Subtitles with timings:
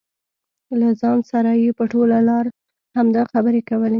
[0.79, 2.45] له ځان سره یې په ټوله لار
[2.97, 3.89] همدا خبرې کولې.